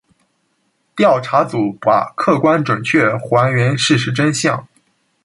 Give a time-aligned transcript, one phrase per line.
[0.95, 4.67] 调查组把客观准确还原事实真相